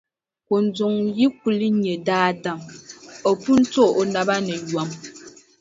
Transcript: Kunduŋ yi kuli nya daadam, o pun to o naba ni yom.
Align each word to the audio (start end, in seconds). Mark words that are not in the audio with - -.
Kunduŋ 0.47 0.93
yi 1.17 1.27
kuli 1.39 1.67
nya 1.81 1.95
daadam, 2.07 2.59
o 3.29 3.31
pun 3.41 3.59
to 3.73 3.83
o 3.99 4.01
naba 4.13 4.35
ni 4.45 4.55
yom. 4.71 4.89